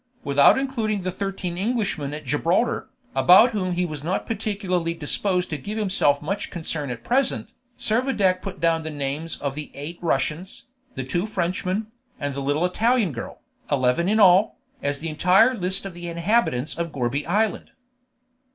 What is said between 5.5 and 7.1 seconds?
to give himself much concern at